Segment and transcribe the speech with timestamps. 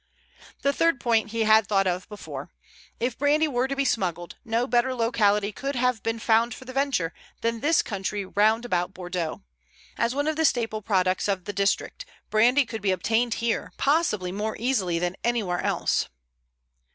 [0.63, 2.49] The third point he had thought of before.
[2.99, 6.73] If brandy were to be smuggled, no better locality could have been found for the
[6.73, 9.43] venture than this country round about Bordeaux.
[9.99, 14.31] As one of the staple products of the district, brandy could be obtained here, possibly
[14.31, 16.09] more easily than anywhere else.